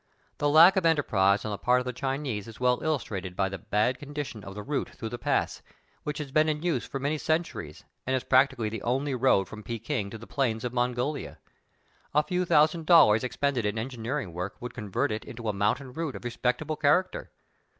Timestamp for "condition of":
3.99-4.55